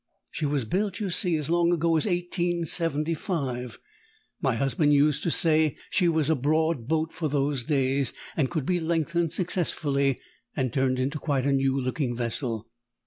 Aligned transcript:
"She 0.31 0.47
was 0.47 0.65
built, 0.65 0.99
you 0.99 1.11
see, 1.11 1.35
as 1.35 1.47
long 1.51 1.71
ago 1.71 1.89
as 1.95 2.07
1875. 2.07 3.77
My 4.41 4.55
husband 4.55 4.95
used 4.95 5.21
to 5.21 5.29
say 5.29 5.77
she 5.91 6.09
was 6.09 6.27
a 6.27 6.33
broad 6.35 6.87
boat 6.87 7.13
for 7.13 7.29
those 7.29 7.63
days, 7.63 8.11
and 8.35 8.49
could 8.49 8.65
be 8.65 8.79
lengthened 8.79 9.31
successfully 9.31 10.19
and 10.55 10.73
turned 10.73 10.97
into 10.97 11.19
quite 11.19 11.45
a 11.45 11.51
new 11.53 11.79
looking 11.79 12.15
vessel. 12.15 12.67